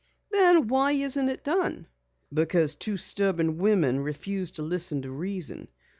[0.31, 1.85] "Then why isn't it done?"
[2.33, 5.67] "Because two stubborn women refuse to listen to reason.